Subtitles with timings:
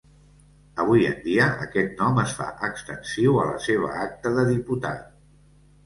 [0.83, 5.11] Avui en dia aquest nom es fa extensiu a la seva acta de diputat.